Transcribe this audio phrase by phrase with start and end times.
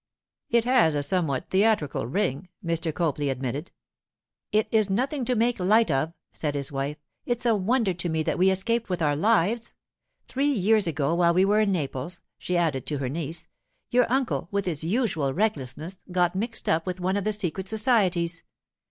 [0.49, 2.91] 'It has a somewhat theatrical ring,' Mr.
[2.91, 3.71] Copley admitted.
[4.51, 6.97] 'It is nothing to make light of,' said his wife.
[7.23, 9.75] 'It's a wonder to me that we escaped with our lives.
[10.27, 13.47] Three years ago, while we were in Naples,' she added to her niece,
[13.91, 18.41] 'your uncle, with his usual recklessness, got mixed up with one of the secret societies.